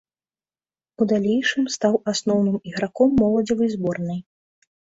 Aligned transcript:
У 1.03 1.07
далейшым 1.11 1.67
стаў 1.75 1.93
асноўным 2.13 2.57
ігракм 2.73 3.15
моладзевай 3.21 3.69
зборнай. 3.75 4.19